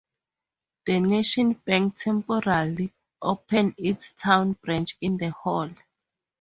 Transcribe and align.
The 0.87 0.99
National 0.99 1.53
Bank 1.63 1.95
temporarily 1.97 2.91
opened 3.21 3.75
its 3.77 4.09
town 4.17 4.53
branch 4.59 4.97
in 4.99 5.17
the 5.17 5.29
hall. 5.29 5.69